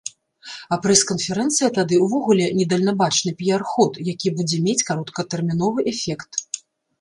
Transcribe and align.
А 0.75 0.77
прэс-канферэнцыя 0.83 1.67
тады 1.75 1.99
ўвогуле 2.05 2.47
недальнабачны 2.61 3.31
піяр-ход, 3.43 4.01
якія 4.15 4.35
будзе 4.41 4.57
мець 4.65 4.77
кароткатэрміновы 4.89 5.79
эфект. 5.95 6.31